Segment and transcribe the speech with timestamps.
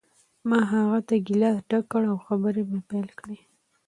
[0.49, 3.37] ما هغه ته ګیلاس ډک کړ او خبرې مې پیل کړې